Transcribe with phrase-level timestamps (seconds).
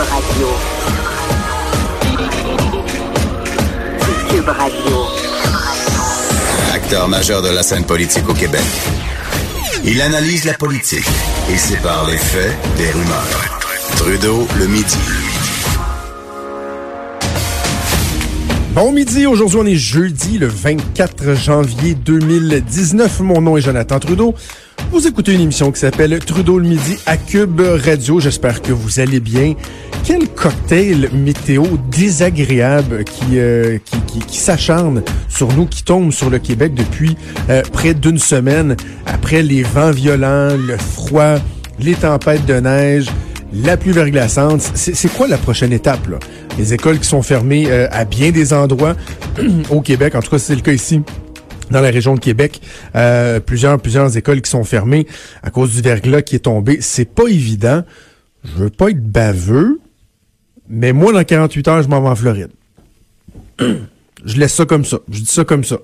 [0.00, 0.48] Radio.
[4.30, 4.96] Cube Radio.
[6.72, 8.62] Acteur majeur de la scène politique au Québec.
[9.84, 11.04] Il analyse la politique
[11.52, 13.60] et sépare les faits des rumeurs.
[13.96, 14.96] Trudeau le midi.
[18.72, 23.20] Bon midi, aujourd'hui on est jeudi le 24 janvier 2019.
[23.20, 24.34] Mon nom est Jonathan Trudeau.
[24.92, 28.18] Vous écoutez une émission qui s'appelle Trudeau le midi à Cube Radio.
[28.18, 29.54] J'espère que vous allez bien.
[30.02, 36.28] Quel cocktail météo désagréable qui, euh, qui, qui, qui s'acharne sur nous, qui tombe sur
[36.28, 37.16] le Québec depuis
[37.50, 38.76] euh, près d'une semaine,
[39.06, 41.36] après les vents violents, le froid,
[41.78, 43.06] les tempêtes de neige,
[43.54, 44.60] la pluie verglaçante.
[44.74, 46.04] C'est quoi la prochaine étape?
[46.08, 46.18] Là?
[46.58, 48.96] Les écoles qui sont fermées euh, à bien des endroits
[49.70, 51.00] au Québec, en tout cas c'est le cas ici
[51.70, 52.60] dans la région de Québec,
[52.94, 55.06] euh, plusieurs plusieurs écoles qui sont fermées
[55.42, 56.78] à cause du verglas qui est tombé.
[56.80, 57.82] C'est pas évident.
[58.44, 59.80] Je veux pas être baveux,
[60.68, 62.50] mais moi dans 48 heures, je m'en vais en Floride.
[64.24, 64.98] je laisse ça comme ça.
[65.10, 65.78] Je dis ça comme ça.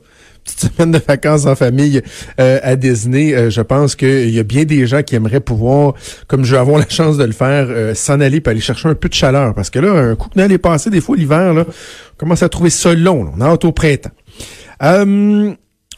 [0.45, 2.03] Petite semaine de vacances en famille
[2.41, 3.35] euh, à Disney.
[3.35, 5.95] Euh, je pense qu'il y a bien des gens qui aimeraient pouvoir,
[6.29, 8.89] comme je vais avoir la chance de le faire, euh, s'en aller pour aller chercher
[8.89, 9.55] un peu de chaleur.
[9.55, 12.49] Parce que là, un coup que est passé, des fois l'hiver, là, on commence à
[12.49, 13.25] trouver ça long.
[13.25, 13.31] Là.
[13.39, 14.13] On est au printemps.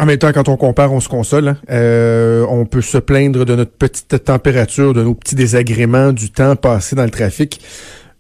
[0.01, 1.49] En même temps, quand on compare, on se console.
[1.49, 1.57] hein.
[1.71, 6.55] Euh, on peut se plaindre de notre petite température, de nos petits désagréments, du temps
[6.55, 7.61] passé dans le trafic.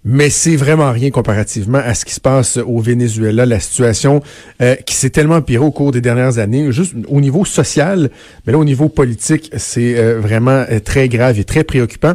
[0.04, 4.22] Mais c'est vraiment rien comparativement à ce qui se passe au Venezuela, la situation
[4.62, 8.10] euh, qui s'est tellement empirée au cours des dernières années, juste au niveau social,
[8.46, 12.14] mais là au niveau politique, c'est euh, vraiment euh, très grave et très préoccupant.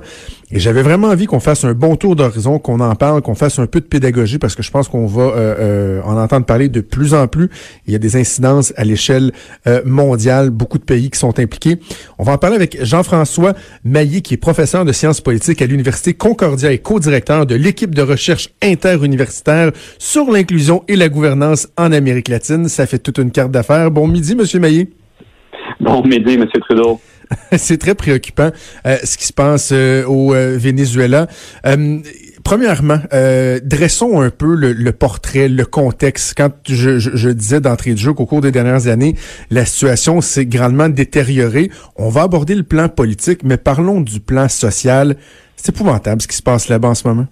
[0.55, 3.57] Et j'avais vraiment envie qu'on fasse un bon tour d'horizon, qu'on en parle, qu'on fasse
[3.57, 6.69] un peu de pédagogie, parce que je pense qu'on va euh, euh, en entendre parler
[6.69, 7.49] de plus en plus.
[7.87, 9.31] Il y a des incidences à l'échelle
[9.83, 11.79] mondiale, beaucoup de pays qui sont impliqués.
[12.19, 16.13] On va en parler avec Jean-François Maillé, qui est professeur de sciences politiques à l'Université
[16.13, 22.27] Concordia et co-directeur de l'équipe de recherche interuniversitaire sur l'inclusion et la gouvernance en Amérique
[22.27, 22.69] latine.
[22.69, 23.89] Ça fait toute une carte d'affaires.
[23.89, 24.89] Bon midi, Monsieur Maillé.
[25.79, 26.45] Bon midi, M.
[26.69, 27.01] Trudeau.
[27.57, 28.51] c'est très préoccupant
[28.85, 31.25] euh, ce qui se passe euh, au euh, Venezuela.
[32.43, 36.33] Premièrement, euh, dressons un peu le, le, portrait, le contexte.
[36.37, 39.15] Quand je, je, je disais d'entrée de jeu qu'au cours des dernières années,
[39.49, 44.47] la situation s'est grandement détériorée, on va aborder le plan politique, mais parlons du plan
[44.49, 45.15] social.
[45.55, 47.27] C'est épouvantable ce qui se passe là-bas en ce moment.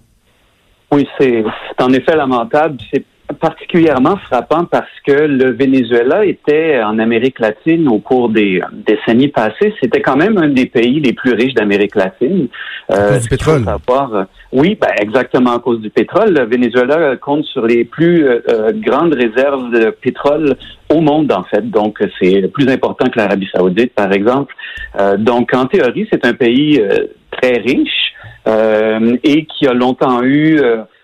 [0.92, 1.42] Oui, c'est
[1.80, 2.76] en effet lamentable.
[2.92, 3.04] C'est
[3.40, 9.74] particulièrement frappant parce que le Venezuela était en Amérique latine au cours des décennies passées.
[9.80, 12.48] C'était quand même un des pays les plus riches d'Amérique latine.
[12.88, 13.64] À euh, cause du pétrole.
[13.64, 16.34] Savoir, oui, ben, exactement à cause du pétrole.
[16.34, 20.56] Le Venezuela compte sur les plus euh, grandes réserves de pétrole
[20.90, 21.68] au monde, en fait.
[21.70, 24.54] Donc, c'est plus important que l'Arabie saoudite, par exemple.
[25.00, 28.11] Euh, donc, en théorie, c'est un pays euh, très riche
[28.46, 30.60] et qui a longtemps eu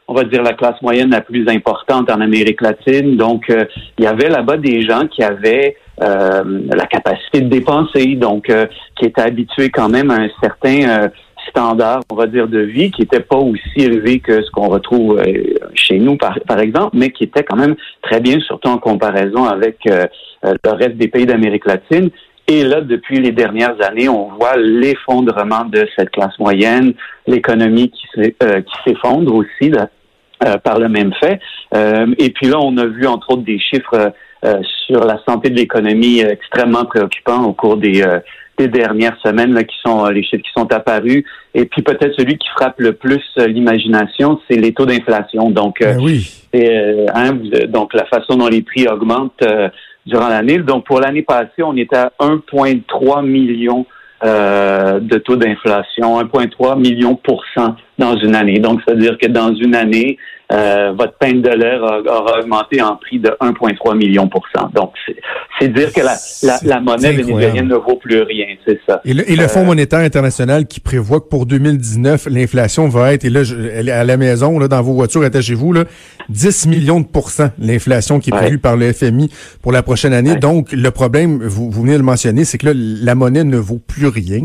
[0.08, 3.16] on va dire la classe moyenne la plus importante en Amérique latine.
[3.16, 3.66] Donc, euh,
[3.98, 6.42] il y avait là-bas des gens qui avaient euh,
[6.74, 8.66] la capacité de dépenser, donc euh,
[8.98, 11.10] qui étaient habitués quand même à un certain
[11.50, 15.22] standard, on va dire, de vie qui n'était pas aussi élevé que ce qu'on retrouve
[15.74, 19.44] chez nous, par, par, exemple, mais qui était quand même très bien, surtout en comparaison
[19.44, 22.10] avec le reste des pays d'Amérique latine.
[22.48, 26.94] Et là, depuis les dernières années, on voit l'effondrement de cette classe moyenne,
[27.26, 28.34] l'économie qui
[28.84, 29.70] s'effondre aussi.
[29.70, 29.88] Là,
[30.46, 31.40] euh, par le même fait.
[31.74, 34.12] Euh, et puis là, on a vu entre autres des chiffres
[34.44, 34.54] euh,
[34.86, 38.04] sur la santé de l'économie extrêmement préoccupants au cours des,
[38.56, 41.24] des dernières semaines, là, qui sont les chiffres qui sont apparus.
[41.54, 45.50] Et puis peut-être celui qui frappe le plus l'imagination, c'est les taux d'inflation.
[45.50, 46.30] Donc, ben oui.
[46.54, 47.36] hein,
[47.66, 49.42] donc la façon dont les prix augmentent
[50.08, 50.58] durant l'année.
[50.58, 53.86] Donc pour l'année passée, on était à 1,3 million
[54.24, 58.58] euh, de taux d'inflation, 1,3 million pour cent dans une année.
[58.60, 60.16] Donc, c'est-à-dire que dans une année,
[60.50, 64.70] euh, votre pain de l'air aura augmenté en prix de 1,3 million pour cent.
[64.74, 64.92] Donc,
[65.60, 69.02] c'est dire que la, la, la monnaie vénézuélienne ne vaut plus rien, c'est ça.
[69.04, 73.12] Et le, et le Fonds euh, monétaire international qui prévoit que pour 2019, l'inflation va
[73.12, 75.84] être, et là, je, elle est à la maison, là, dans vos voitures, attachez-vous, là,
[76.30, 78.58] 10 millions de pourcents, l'inflation qui est prévue ouais.
[78.58, 79.30] par le FMI
[79.60, 80.32] pour la prochaine année.
[80.32, 80.38] Ouais.
[80.38, 83.58] Donc, le problème, vous, vous venez de le mentionner, c'est que là, la monnaie ne
[83.58, 84.40] vaut plus rien.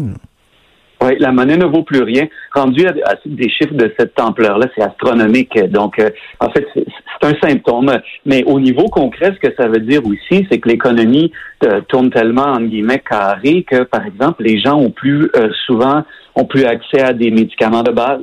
[1.04, 2.28] Oui, la monnaie ne vaut plus rien.
[2.54, 5.58] Rendu à, à des chiffres de cette ampleur-là, c'est astronomique.
[5.70, 6.10] Donc, euh,
[6.40, 6.86] en fait, c'est
[7.24, 7.92] un symptôme.
[8.26, 11.32] Mais au niveau concret, ce que ça veut dire aussi, c'est que l'économie
[11.66, 16.04] euh, tourne tellement, en guillemets, carré que, par exemple, les gens ont plus euh, souvent
[16.36, 18.22] ont plus accès à des médicaments de base.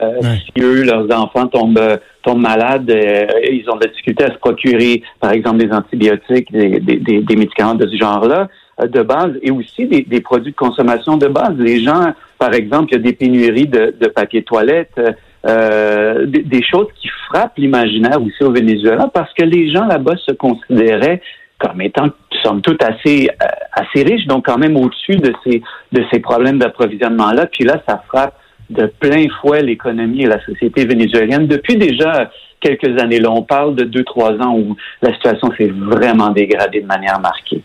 [0.00, 0.38] Euh, ouais.
[0.44, 4.38] Si eux, leurs enfants tombent, tombent malades, euh, ils ont de la difficulté à se
[4.38, 8.48] procurer, par exemple, des antibiotiques, des, des, des médicaments de ce genre-là
[8.86, 11.54] de base et aussi des, des, produits de consommation de base.
[11.58, 15.00] Les gens, par exemple, il y a des pénuries de, de papier toilette,
[15.46, 20.16] euh, des, des, choses qui frappent l'imaginaire aussi au Venezuela parce que les gens là-bas
[20.16, 21.22] se considéraient
[21.58, 22.08] comme étant,
[22.42, 25.62] somme toute, assez, euh, assez riches, donc quand même au-dessus de ces,
[25.92, 27.46] de ces problèmes d'approvisionnement-là.
[27.46, 28.34] Puis là, ça frappe
[28.70, 32.30] de plein fouet l'économie et la société vénézuélienne depuis déjà
[32.60, 33.18] quelques années.
[33.18, 37.20] Là, on parle de deux, trois ans où la situation s'est vraiment dégradée de manière
[37.20, 37.62] marquée.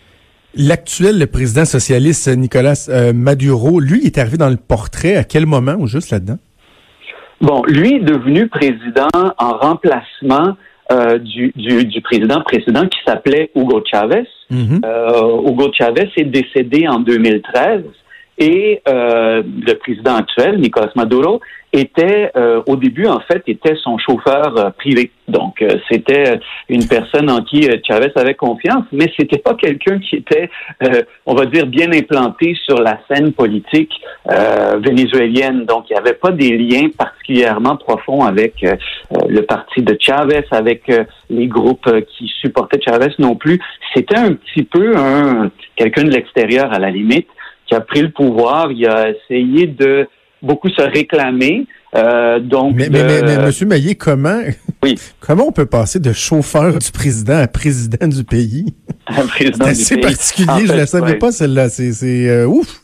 [0.57, 5.75] L'actuel président socialiste Nicolas euh, Maduro, lui, est arrivé dans le portrait à quel moment
[5.77, 6.37] ou juste là-dedans?
[7.41, 10.55] Bon, lui est devenu président en remplacement
[10.91, 14.27] euh, du, du, du, président précédent qui s'appelait Hugo Chavez.
[14.51, 14.85] Mm-hmm.
[14.85, 17.81] euh, Hugo Chavez est décédé en 2013
[18.37, 21.41] et euh, le président actuel, Nicolas Maduro,
[21.75, 25.11] était euh, au début en fait était son chauffeur euh, privé.
[25.27, 26.39] Donc euh, c'était
[26.69, 30.49] une personne en qui Chavez avait confiance, mais c'était pas quelqu'un qui était,
[31.25, 33.91] on va dire, bien implanté sur la scène politique
[34.79, 35.65] vénézuélienne.
[35.65, 38.65] Donc il n'y avait pas des liens particulièrement profonds avec
[39.27, 40.91] le parti de Chavez, avec
[41.29, 43.59] les groupes qui supportaient Chavez non plus.
[43.93, 47.27] C'était un petit peu un quelqu'un de l'extérieur à la limite
[47.67, 48.71] qui a pris le pouvoir.
[48.71, 50.07] Il a essayé de
[50.41, 51.67] beaucoup se réclamer.
[51.95, 54.41] Euh, donc, mais, mais, mais, Monsieur Maillé, comment,
[54.83, 54.95] oui.
[55.19, 58.73] comment on peut passer de chauffeur du président à président du pays?
[59.37, 61.69] C'est assez particulier, je ne la savais pas celle-là.
[61.69, 62.81] C'est euh, ouf.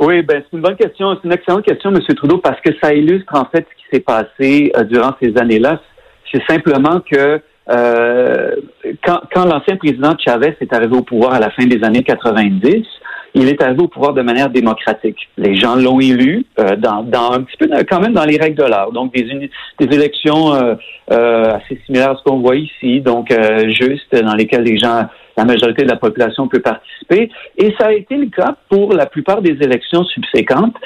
[0.00, 2.94] Oui, ben c'est une bonne question, c'est une excellente question, Monsieur Trudeau, parce que ça
[2.94, 5.78] illustre en fait ce qui s'est passé euh, durant ces années-là.
[6.32, 7.38] C'est simplement que
[7.70, 8.56] euh,
[9.04, 12.82] quand, quand l'ancien président Chavez est arrivé au pouvoir à la fin des années 90,
[13.34, 15.28] il est arrivé au pouvoir de manière démocratique.
[15.36, 18.56] Les gens l'ont élu euh, dans, dans, un petit peu quand même dans les règles
[18.56, 18.92] de l'art.
[18.92, 20.74] Donc des, des élections euh,
[21.12, 23.32] euh, assez similaires à ce qu'on voit ici, donc
[23.68, 25.06] juste dans lesquelles les gens,
[25.36, 27.30] la majorité de la population peut participer.
[27.56, 30.76] Et ça a été le cas pour la plupart des élections subséquentes,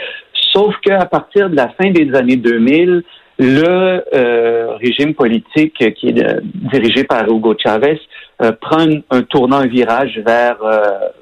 [0.52, 3.02] sauf qu'à partir de la fin des années 2000,
[3.38, 8.00] le euh, régime politique qui est euh, dirigé par Hugo Chavez
[8.42, 10.56] euh, prend un, tournant, un virage vers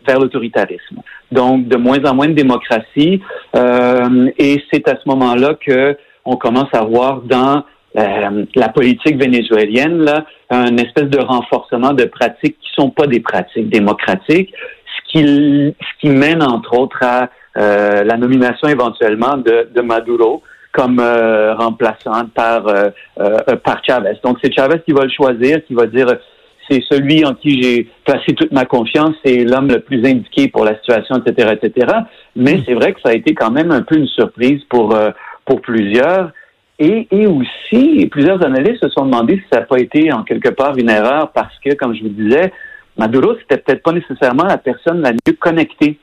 [0.07, 1.01] vers l'autoritarisme.
[1.31, 3.21] Donc, de moins en moins de démocratie,
[3.55, 7.65] et c'est à ce moment-là que on commence à voir dans
[7.95, 13.69] la politique vénézuélienne là, un espèce de renforcement de pratiques qui sont pas des pratiques
[13.69, 14.53] démocratiques,
[14.87, 20.43] ce qui ce qui mène entre autres à la nomination éventuellement de, de Maduro
[20.73, 24.19] comme euh, remplaçant par euh, euh, par Chavez.
[24.25, 26.09] Donc c'est Chavez qui va le choisir, qui va dire
[26.73, 30.65] c'est celui en qui j'ai placé toute ma confiance, c'est l'homme le plus indiqué pour
[30.65, 31.93] la situation, etc., etc.
[32.35, 32.63] Mais mm.
[32.65, 34.97] c'est vrai que ça a été quand même un peu une surprise pour
[35.45, 36.33] pour plusieurs.
[36.79, 40.49] Et, et aussi, plusieurs analystes se sont demandé si ça n'a pas été en quelque
[40.49, 42.53] part une erreur parce que, comme je vous disais,
[42.97, 45.99] Maduro, c'était peut-être pas nécessairement la personne la mieux connectée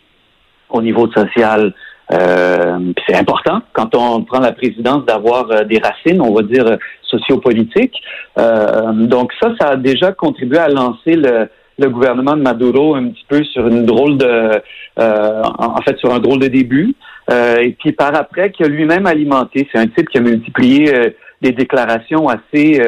[0.69, 1.73] au niveau social.
[2.11, 6.65] Euh, c'est important quand on prend la présidence d'avoir euh, des racines, on va dire
[6.65, 7.95] euh, sociopolitiques.
[8.39, 13.09] Euh, donc ça, ça a déjà contribué à lancer le, le, gouvernement de Maduro un
[13.09, 14.61] petit peu sur une drôle de,
[14.97, 16.95] en fait, sur un drôle de début.
[17.31, 19.67] et puis par après, qui a lui-même alimenté.
[19.71, 22.81] C'est un type qui a multiplié des déclarations assez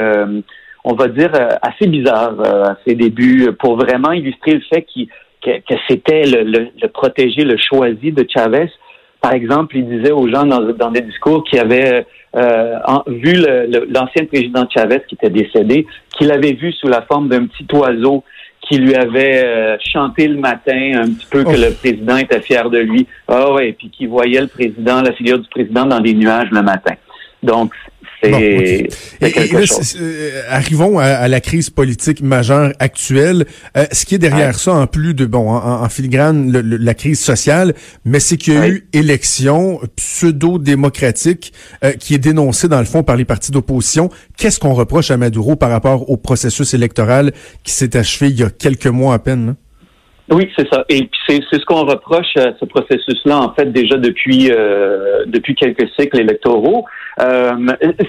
[0.84, 1.32] on va dire,
[1.62, 5.08] assez bizarres à ses débuts pour vraiment illustrer le fait qu'il
[5.42, 8.70] que, que c'était le, le, le, protégé, le choisi de Chavez.
[9.22, 12.78] Par exemple, il disait aux gens dans, dans des discours qu'il avait euh,
[13.08, 13.34] vu
[13.90, 15.86] l'ancien président Chavez qui était décédé,
[16.18, 18.24] qu'il avait vu sous la forme d'un petit oiseau
[18.62, 22.70] qui lui avait euh, chanté le matin un petit peu que le président était fier
[22.70, 23.08] de lui.
[23.28, 26.62] Ah ouais, puis qui voyait le président, la figure du président dans les nuages le
[26.62, 26.94] matin.
[27.44, 27.74] Donc,
[28.24, 28.88] Euh,
[30.50, 33.46] arrivons à, la crise politique majeure actuelle.
[33.78, 37.74] Euh, ce qui est derrière ça, en plus de bon, en, filigrane, la crise sociale,
[38.06, 43.04] mais c'est qu'il y a eu élection pseudo-démocratique euh, qui est dénoncée dans le fond
[43.04, 44.10] par les partis d'opposition.
[44.38, 48.44] Qu'est-ce qu'on reproche à Maduro par rapport au processus électoral qui s'est achevé il y
[48.44, 49.56] a quelques mois à peine?
[50.32, 50.86] Oui, c'est ça.
[50.88, 55.90] Et c'est ce qu'on reproche à ce processus-là, en fait, déjà depuis euh, depuis quelques
[56.00, 56.86] cycles électoraux.
[57.20, 57.52] Euh,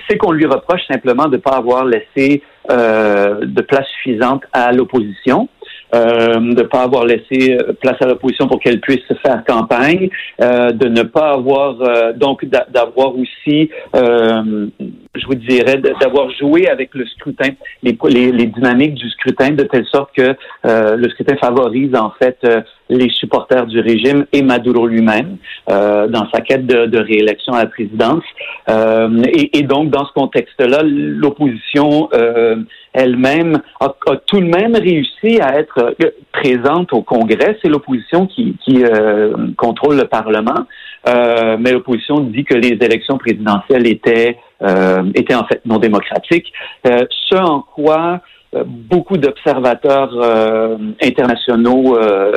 [0.08, 4.70] c'est qu'on lui reproche simplement de ne pas avoir laissé euh, de place suffisante à
[4.72, 5.48] l'opposition.
[5.94, 10.08] Euh, de ne pas avoir laissé place à l'opposition pour qu'elle puisse faire campagne,
[10.40, 11.76] euh, de ne pas avoir
[12.16, 13.70] donc d'avoir aussi
[15.14, 17.50] je vous dirais, d'avoir joué avec le scrutin,
[17.82, 17.96] les,
[18.32, 20.34] les, dynamiques du scrutin, de telle sorte que
[20.66, 25.36] euh, le scrutin favorise en fait euh, les supporters du régime et Maduro lui-même
[25.70, 28.24] euh, dans sa quête de, de, réélection à la présidence.
[28.68, 32.08] Et, et, donc, dans ce contexte-là, l'opposition
[32.92, 35.96] elle-même a, a, tout de même réussi à être
[36.32, 37.58] présente au Congrès.
[37.62, 38.82] C'est l'opposition qui, qui
[39.56, 40.66] contrôle le Parlement.
[41.06, 44.38] mais l'opposition dit que les élections présidentielles étaient
[45.14, 46.52] étaient en fait non démocratiques.
[46.84, 48.20] ce en quoi
[48.64, 52.32] beaucoup d'observateurs euh, internationaux, euh,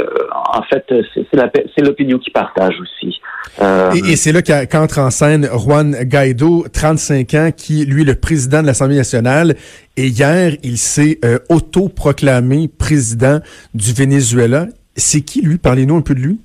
[0.54, 3.20] en fait, c'est l'opinion qui partagent aussi.
[3.62, 8.62] Euh, et, c'est là qu'entre en scène Juan Guaido, 35 ans, qui, lui, le président
[8.62, 9.56] de l'Assemblée nationale,
[9.98, 11.20] et hier, il s'est
[11.50, 13.40] autoproclamé président
[13.74, 14.68] du Venezuela.
[14.96, 15.58] C'est qui, lui?
[15.58, 16.40] Parlez-nous un peu de lui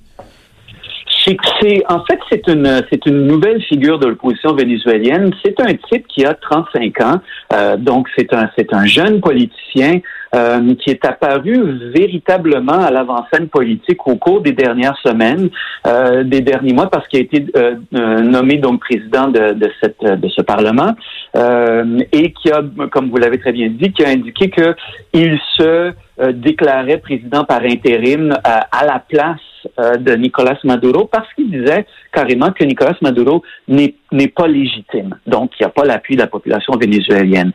[1.89, 5.33] en fait c'est une c'est une nouvelle figure de l'opposition vénézuélienne.
[5.45, 7.21] C'est un type qui a 35 ans,
[7.53, 10.01] euh, donc c'est un c'est un jeune politicien
[10.35, 15.51] euh, qui est apparu véritablement à l'avant-scène politique au cours des dernières semaines,
[15.87, 17.47] euh, des derniers mois, parce qu'il a été
[17.93, 20.95] nommé donc président de, de cette de ce parlement
[21.35, 24.75] et qui a, comme vous l'avez très bien dit, qui a indiqué que
[25.13, 25.93] il se
[26.33, 29.39] déclarait président par intérim à la place
[29.79, 35.17] euh, de Nicolas Maduro parce qu'il disait carrément que Nicolas Maduro n'est pas légitime.
[35.27, 37.53] Donc, il n'y a pas l'appui de la population vénézuélienne.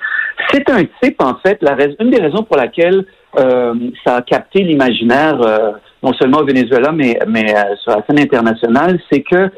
[0.52, 3.06] C'est un type, en fait, la une des raisons pour laquelle
[3.40, 3.74] euh,
[4.06, 5.72] ça a capté l'imaginaire, euh,
[6.04, 9.50] non seulement au Venezuela, mais, mais sur la scène internationale, c'est que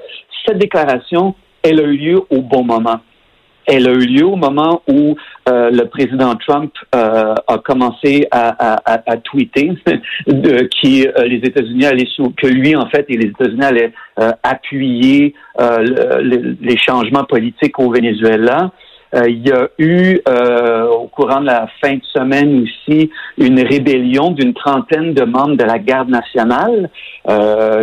[0.46, 3.00] cette déclaration, elle a eu lieu au bon moment.
[3.68, 5.18] Elle a eu lieu au moment où
[5.50, 9.74] euh, le président Trump euh, a commencé à, à, à tweeter
[10.28, 12.08] de, qui euh, les États-Unis allaient
[12.38, 13.94] que lui en fait et les États-Unis allaient
[14.42, 18.72] appuyer les changements politiques au Venezuela.
[19.28, 20.20] il y a eu
[20.92, 25.64] au courant de la fin de semaine aussi une rébellion d'une trentaine de membres de
[25.64, 26.90] la garde nationale,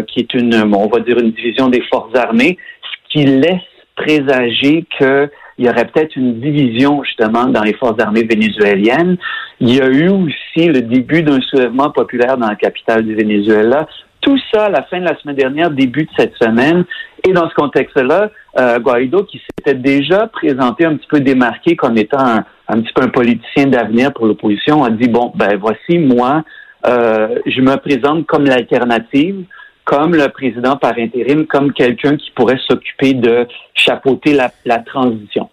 [0.08, 3.62] qui est une, on va dire une division des forces armées, ce qui laisse
[3.96, 9.16] présager que il y aurait peut-être une division justement dans les forces armées vénézuéliennes.
[9.60, 13.86] Il y a eu aussi le début d'un soulèvement populaire dans la capitale du Venezuela.
[14.20, 16.84] Tout ça à la fin de la semaine dernière, début de cette semaine.
[17.26, 21.96] Et dans ce contexte-là, euh, Guaido, qui s'était déjà présenté un petit peu démarqué comme
[21.98, 26.42] étant un, petit peu un politicien d'avenir pour l'opposition, a dit, bon, ben voici, moi,
[26.86, 29.44] euh, je me présente comme l'alternative
[29.84, 35.48] comme le président par intérim, comme quelqu'un qui pourrait s'occuper de chapeauter la, la transition.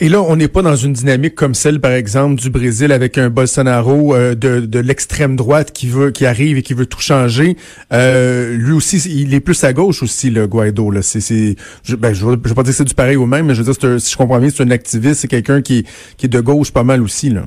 [0.00, 3.16] Et là, on n'est pas dans une dynamique comme celle, par exemple, du Brésil avec
[3.16, 7.00] un Bolsonaro euh, de, de l'extrême droite qui veut, qui arrive et qui veut tout
[7.00, 7.56] changer.
[7.92, 10.90] Euh, lui aussi, il est plus à gauche aussi, le Guaido.
[10.90, 13.54] Là, c'est, c'est, je, ben, veux, pas dire que c'est du pareil au même, mais
[13.54, 15.86] je veux dire, si je comprends bien, c'est un activiste, c'est quelqu'un qui,
[16.16, 17.44] qui est de gauche pas mal aussi, là.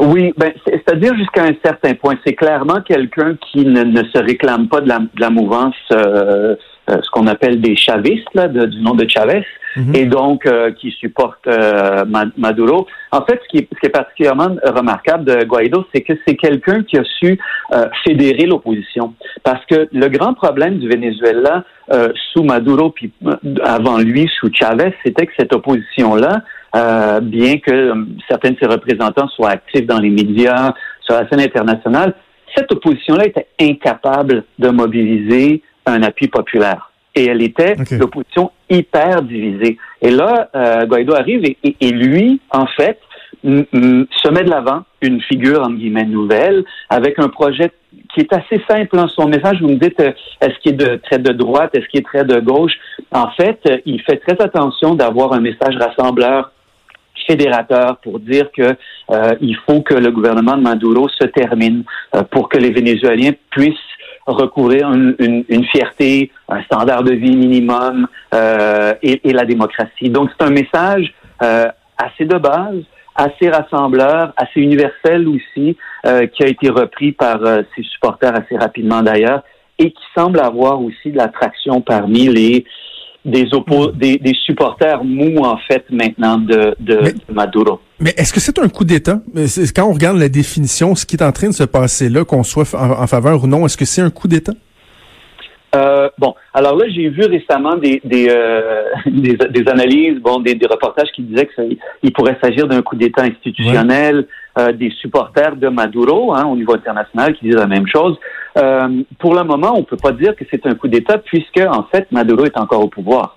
[0.00, 2.14] Oui, ben, c'est-à-dire jusqu'à un certain point.
[2.26, 6.56] C'est clairement quelqu'un qui ne, ne, se réclame pas de la, de la mouvance, euh,
[6.88, 9.44] euh ce qu'on appelle des chavistes, là, du nom de Chavez,
[9.76, 9.94] mhm.
[9.94, 12.04] et donc euh, qui supporte euh,
[12.38, 12.86] Maduro.
[13.12, 16.36] En fait, ce qui, est, ce qui est particulièrement remarquable de Guaido, c'est que c'est
[16.36, 17.38] quelqu'un qui a su
[18.04, 19.14] fédérer l'opposition.
[19.44, 21.64] Parce que le grand problème du Venezuela
[22.32, 23.12] sous Maduro, puis
[23.62, 26.42] avant lui, sous Chavez, c'était que cette opposition-là,
[26.76, 27.94] euh, bien que euh,
[28.28, 32.14] certains de ses représentants soient actifs dans les médias, sur la scène internationale,
[32.54, 36.90] cette opposition-là était incapable de mobiliser un appui populaire.
[37.14, 39.78] Et elle était l'opposition hyper divisée.
[40.00, 43.00] Et là, euh, Guaido arrive et, et, lui, en fait,
[43.42, 47.72] se met de l'avant une figure, en guillemets, nouvelle, avec un projet
[48.14, 48.98] qui est assez simple.
[48.98, 49.08] Hein.
[49.08, 52.00] Son message, vous me dites, euh, est-ce qu'il est de, très de droite, est-ce qu'il
[52.00, 52.72] est très de gauche?
[53.12, 56.52] En fait, il fait très attention d'avoir un message rassembleur
[57.26, 58.74] fédérateur pour dire que
[59.10, 61.84] euh, il faut que le gouvernement de Maduro se termine
[62.14, 63.74] euh, pour que les Vénézuéliens puissent
[64.26, 70.10] recouvrir une, une, fierté, un standard de vie minimum euh, et, et, la démocratie.
[70.10, 71.12] Donc c'est un message
[71.42, 71.66] euh,
[71.98, 72.82] assez de base,
[73.14, 77.40] assez rassembleur, assez universel aussi, euh, qui a été repris par
[77.74, 79.42] ses supporters assez rapidement d'ailleurs
[79.78, 82.66] et qui semble avoir aussi de l'attraction parmi les
[83.24, 83.48] des,
[83.94, 87.80] des, des, supporters mous, en fait, maintenant de, de Maduro.
[87.98, 89.20] Mais est-ce que c'est un coup d'État?
[89.76, 92.42] Quand on regarde la définition, ce qui est en train de se passer là, qu'on
[92.42, 94.52] soit en, faveur ou non, est-ce que c'est un coup d'État?
[95.76, 100.54] Euh, bon, alors là, j'ai vu récemment des des, euh, des, des, analyses, bon, des,
[100.54, 104.26] des, reportages qui disaient qu'il pourrait s'agir d'un coup d'État institutionnel,
[104.58, 108.18] euh, des supporters de Maduro hein, au niveau international qui disent la même chose.
[108.58, 111.84] Euh, pour le moment, on peut pas dire que c'est un coup d'État puisque en
[111.84, 113.36] fait Maduro est encore au pouvoir.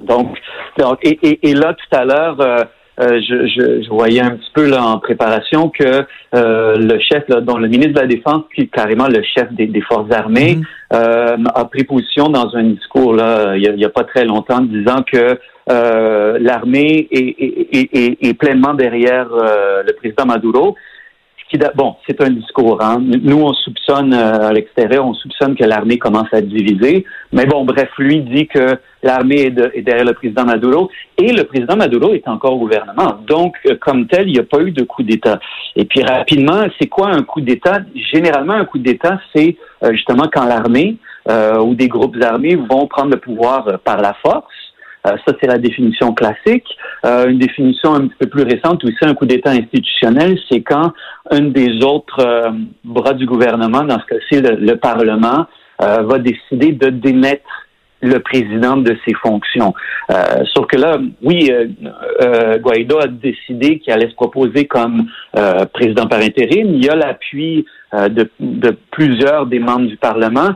[0.00, 0.36] Donc,
[0.78, 2.40] donc et, et, et, là tout à l'heure.
[2.40, 2.64] Euh,
[3.00, 7.22] euh je, je, je, voyais un petit peu là en préparation que euh, le chef,
[7.28, 10.10] là, dont le ministre de la Défense, qui est carrément le chef des, des forces
[10.12, 10.94] armées, mm-hmm.
[10.94, 14.60] euh, a pris position dans un discours là il y a, a pas très longtemps,
[14.60, 15.38] disant que
[16.40, 20.74] l'armée est, est, est, est, pleinement derrière le président Maduro
[21.74, 22.82] bon, c'est un discours.
[22.82, 22.98] Hein.
[23.00, 27.04] Nous, on soupçonne euh, à l'extérieur, on soupçonne que l'armée commence à diviser.
[27.32, 31.76] Mais bon, bref, lui dit que l'armée est, derrière le président Maduro et le président
[31.76, 33.18] Maduro est encore au gouvernement.
[33.26, 35.38] Donc, euh, comme tel, il n'y a pas eu de coup d'État.
[35.76, 37.78] Et puis rapidement, c'est quoi un coup d'État?
[38.12, 40.96] Généralement, un coup d'État, c'est euh, justement quand l'armée
[41.62, 44.59] ou des groupes armés vont prendre le pouvoir par la force
[45.06, 46.66] euh, ça, c'est la définition classique.
[47.04, 50.92] Euh, une définition un petit peu plus récente, aussi un coup d'État institutionnel, c'est quand
[51.30, 52.50] un des autres euh,
[52.84, 55.46] bras du gouvernement, dans ce cas-ci le, Parlement,
[55.78, 57.66] va décider de démettre
[58.02, 59.72] le président de ses fonctions.
[60.54, 61.50] sauf que là, oui,
[62.58, 65.06] Guaido a décidé qu'il allait se proposer comme
[65.72, 66.74] président par intérim.
[66.74, 67.64] Il y a l'appui
[67.94, 70.54] de, de, plusieurs des membres du Parlement, euh,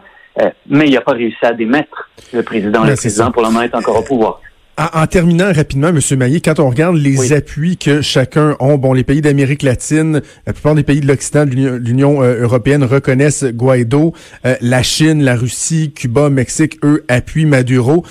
[0.68, 2.84] mais il n'a pas réussi à démettre le président.
[2.84, 4.40] le président, pour le moment, est encore au pouvoir.
[4.76, 6.00] En, terminant rapidement, M.
[6.18, 10.52] Maillé, quand on regarde les appuis que chacun ont, bon, les pays d'Amérique latine, la
[10.52, 14.14] plupart des pays de l'Occident, de l'Union euh, européenne reconnaissent Guaido,
[14.44, 18.04] euh, la Chine, la Russie, Cuba, Mexique, eux appuient Maduro.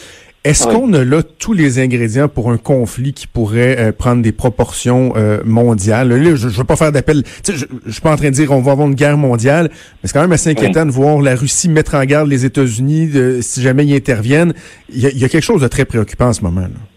[0.44, 4.34] Est-ce qu'on a là tous les ingrédients pour un conflit qui pourrait euh, prendre des
[4.34, 6.10] proportions euh, mondiales?
[6.10, 7.24] Là, je ne veux pas faire d'appel.
[7.48, 10.10] Je, je suis pas en train de dire on va avoir une guerre mondiale, mais
[10.10, 13.62] c'est quand même assez inquiétant de voir la Russie mettre en garde les États-Unis si
[13.62, 14.54] jamais ils interviennent.
[14.90, 16.62] Il y, a, il y, a, quelque chose de très préoccupant en ce moment.
[16.62, 16.93] Là.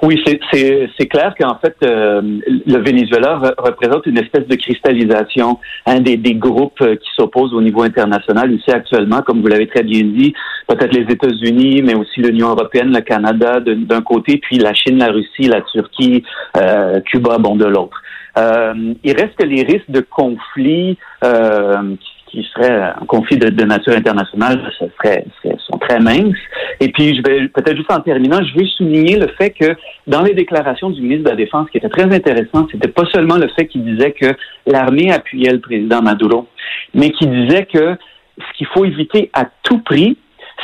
[0.00, 6.16] Oui, c'est clair qu'en fait, euh, le Venezuela représente une espèce de cristallisation un des,
[6.16, 10.02] des groupes euh, qui s'opposent au niveau international ici actuellement, comme vous l'avez très bien
[10.04, 10.32] dit,
[10.68, 15.08] peut-être les États-Unis, mais aussi l'Union européenne, le Canada d'un côté, puis la Chine, la
[15.08, 16.22] Russie, la Turquie,
[16.56, 18.00] euh, Cuba, bon, de l'autre.
[18.38, 21.96] Euh, il reste les risques de conflit euh,
[22.44, 25.24] serait un conflit de, nature internationale, ce serait,
[25.58, 26.36] sont très minces.
[26.80, 29.76] Et puis, je vais peut-être juste en terminant, je veux souligner le fait que
[30.06, 33.36] dans les déclarations du ministre de la Défense, qui était très intéressant, c'était pas seulement
[33.36, 34.26] le fait qu'il disait que
[34.66, 36.46] l'armée appuyait le président Maduro,
[36.94, 37.96] mais qu'il disait que
[38.38, 40.16] ce qu'il faut éviter à tout prix,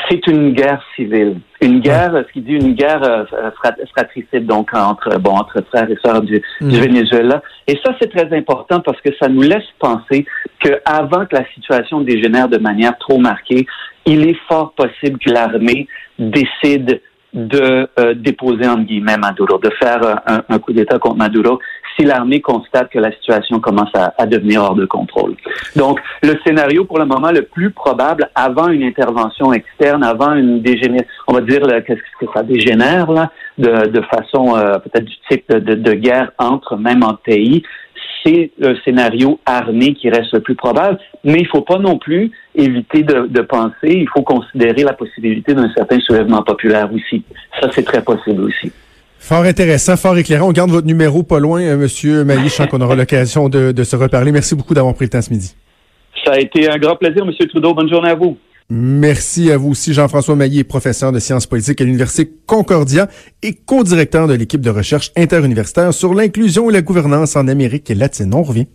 [0.08, 1.38] c'est une guerre civile.
[1.60, 3.50] Une guerre, ce qu'il dit, une guerre euh,
[3.94, 6.80] fratricide, donc entre, bon, entre frères et sœurs du, du mm.
[6.80, 7.42] Venezuela.
[7.66, 10.26] Et ça, c'est très important parce que ça nous laisse penser
[10.60, 13.66] qu'avant que la situation dégénère de manière trop marquée,
[14.06, 17.00] il est fort possible que l'armée décide
[17.32, 21.58] de euh, déposer en guillemets Maduro, de faire un, un coup d'État contre Maduro
[21.96, 25.34] si l'armée constate que la situation commence à, à, devenir hors de contrôle.
[25.76, 30.60] Donc, le scénario pour le moment le plus probable avant une intervention externe, avant une
[30.60, 35.14] dégénération, on va dire qu'est-ce que ça dégénère là, de, de façon euh, peut-être du
[35.28, 37.62] type de, de, guerre entre même en pays,
[38.24, 42.30] c'est le scénario armé qui reste le plus probable, mais il faut pas non plus
[42.54, 47.22] éviter de, de penser, il faut considérer la possibilité d'un certain soulèvement populaire aussi.
[47.60, 48.72] Ça, c'est très possible aussi.
[49.24, 50.48] Fort intéressant, fort éclairant.
[50.48, 52.50] On garde votre numéro pas loin, euh, Monsieur Mailly.
[52.50, 54.32] Je sens qu'on aura l'occasion de, de, se reparler.
[54.32, 55.54] Merci beaucoup d'avoir pris le temps ce midi.
[56.26, 57.72] Ça a été un grand plaisir, Monsieur Trudeau.
[57.72, 58.36] Bonne journée à vous.
[58.68, 59.94] Merci à vous aussi.
[59.94, 63.08] Jean-François Mailly est professeur de sciences politiques à l'Université Concordia
[63.42, 68.34] et co-directeur de l'équipe de recherche interuniversitaire sur l'inclusion et la gouvernance en Amérique latine.
[68.34, 68.66] On revient.